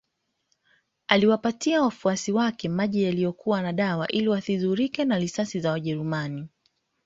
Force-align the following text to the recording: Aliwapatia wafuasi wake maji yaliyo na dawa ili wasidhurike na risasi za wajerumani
Aliwapatia 1.07 1.81
wafuasi 1.81 2.31
wake 2.31 2.69
maji 2.69 3.03
yaliyo 3.03 3.35
na 3.47 3.73
dawa 3.73 4.07
ili 4.07 4.27
wasidhurike 4.27 5.05
na 5.05 5.19
risasi 5.19 5.59
za 5.59 5.71
wajerumani 5.71 6.49